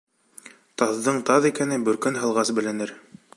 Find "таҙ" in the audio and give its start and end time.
1.31-1.47